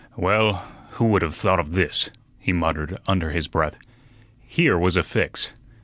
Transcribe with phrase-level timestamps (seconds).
[0.17, 2.09] "Well, who would have thought of this?"
[2.39, 3.77] he muttered under his breath.
[4.47, 5.51] Here was a fix.